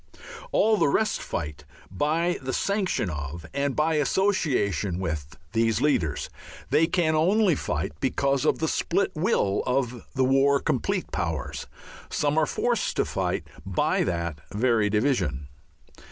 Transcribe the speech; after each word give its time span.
All 0.51 0.77
the 0.77 0.87
rest 0.87 1.21
fight 1.21 1.63
by 1.91 2.39
the 2.41 2.53
sanction 2.53 3.11
of 3.11 3.45
and 3.53 3.75
by 3.75 3.97
association 3.97 4.97
with 4.97 5.37
these 5.53 5.79
leaders. 5.79 6.27
They 6.71 6.87
can 6.87 7.13
only 7.13 7.53
fight 7.53 7.91
because 7.99 8.43
of 8.43 8.57
the 8.57 8.67
split 8.67 9.11
will 9.13 9.61
of 9.67 10.07
the 10.15 10.25
war 10.25 10.59
complete 10.59 11.11
powers. 11.11 11.67
Some 12.09 12.35
are 12.39 12.47
forced 12.47 12.95
to 12.95 13.05
fight 13.05 13.43
by 13.63 14.03
that 14.05 14.41
very 14.51 14.89
division. 14.89 15.49